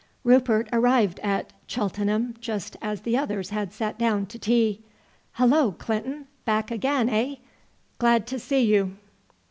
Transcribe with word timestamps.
Rupert 0.23 0.67
arrived 0.73 1.19
at 1.19 1.53
Cheltenham 1.67 2.33
just 2.41 2.75
as 2.81 3.01
the 3.01 3.15
others 3.15 3.51
had 3.51 3.71
sat 3.71 3.99
down 3.99 4.25
to 4.25 4.39
tea. 4.39 4.81
"Hullo, 5.33 5.73
Clinton! 5.73 6.25
Back 6.43 6.71
again, 6.71 7.07
eh? 7.07 7.35
Glad 7.99 8.25
to 8.25 8.39
see 8.39 8.61
you." 8.65 8.95